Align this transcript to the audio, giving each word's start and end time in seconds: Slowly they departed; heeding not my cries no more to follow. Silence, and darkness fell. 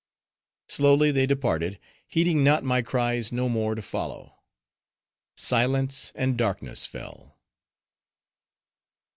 Slowly 0.67 1.11
they 1.11 1.27
departed; 1.27 1.79
heeding 2.07 2.43
not 2.43 2.63
my 2.63 2.81
cries 2.81 3.31
no 3.31 3.47
more 3.47 3.75
to 3.75 3.83
follow. 3.83 4.33
Silence, 5.35 6.11
and 6.15 6.39
darkness 6.39 6.87
fell. 6.87 7.37